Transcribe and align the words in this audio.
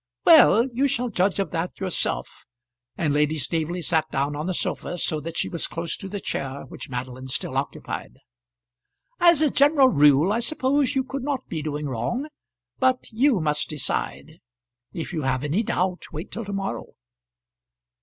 "Well; 0.25 0.67
you 0.73 0.87
shall 0.87 1.09
judge 1.09 1.37
of 1.37 1.51
that 1.51 1.79
yourself;" 1.79 2.47
and 2.97 3.13
Lady 3.13 3.37
Staveley 3.37 3.83
sat 3.83 4.09
down 4.09 4.35
on 4.35 4.47
the 4.47 4.53
sofa 4.55 4.97
so 4.97 5.19
that 5.21 5.37
she 5.37 5.47
was 5.47 5.67
close 5.67 5.95
to 5.97 6.09
the 6.09 6.19
chair 6.19 6.65
which 6.69 6.89
Madeline 6.89 7.27
still 7.27 7.55
occupied. 7.55 8.17
"As 9.19 9.43
a 9.43 9.51
general 9.51 9.89
rule 9.89 10.33
I 10.33 10.39
suppose 10.39 10.95
you 10.95 11.03
could 11.03 11.21
not 11.23 11.47
be 11.47 11.61
doing 11.61 11.87
wrong; 11.87 12.27
but 12.79 13.11
you 13.11 13.39
must 13.39 13.69
decide. 13.69 14.39
If 14.91 15.13
you 15.13 15.21
have 15.21 15.43
any 15.43 15.61
doubt, 15.61 16.11
wait 16.11 16.31
till 16.31 16.45
to 16.45 16.53
morrow." 16.53 16.93